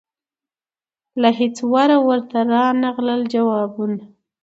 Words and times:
له 1.21 1.29
هیڅ 1.39 1.55
وره 1.71 1.97
ورته 2.07 2.37
رانغلل 2.53 3.21
جوابونه 3.33 4.01